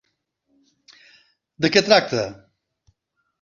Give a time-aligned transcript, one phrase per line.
[1.67, 2.25] De què tracta?